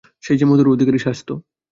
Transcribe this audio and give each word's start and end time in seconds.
সেই 0.23 0.37
যে 0.37 0.45
মধু 0.45 0.69
অধিকারী 0.71 0.99
সাজত। 0.99 1.29